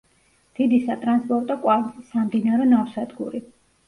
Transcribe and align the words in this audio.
დიდი 0.59 0.77
სატრანსპორტო 0.85 1.57
კვანძი, 1.65 2.05
სამდინარო 2.13 2.65
ნავსადგური. 2.71 3.43